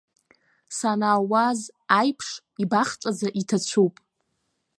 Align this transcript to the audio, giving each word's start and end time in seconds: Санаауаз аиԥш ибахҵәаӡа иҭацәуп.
Санаауаз 0.77 1.59
аиԥш 1.99 2.27
ибахҵәаӡа 2.63 3.27
иҭацәуп. 3.41 3.95